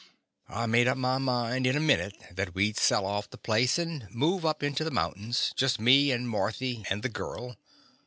[0.49, 3.77] I made up my mind in a minute that we 'd sell off the place
[3.77, 7.55] and move up into the mountains— just me and Marthy and the girl.